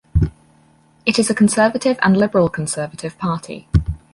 [1.05, 3.67] It is a conservative and liberal conservative party.